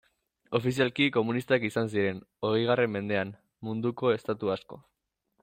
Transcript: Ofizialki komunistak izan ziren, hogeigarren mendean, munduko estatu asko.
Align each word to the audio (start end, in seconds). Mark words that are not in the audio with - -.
Ofizialki 0.59 1.05
komunistak 1.17 1.65
izan 1.69 1.91
ziren, 1.97 2.21
hogeigarren 2.49 2.93
mendean, 2.97 3.35
munduko 3.69 4.15
estatu 4.17 4.53
asko. 4.57 4.83